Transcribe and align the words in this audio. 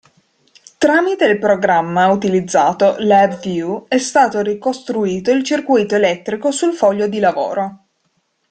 Tramite 0.79 1.25
il 1.25 1.37
programma 1.37 2.07
utilizzato 2.07 2.95
(LabVIEW) 2.97 3.85
è 3.87 3.99
stato 3.99 4.41
ricostruito 4.41 5.29
il 5.29 5.43
circuito 5.43 5.93
elettrico 5.93 6.49
sul 6.49 6.73
foglio 6.73 7.05
di 7.07 7.19
lavoro. 7.19 7.85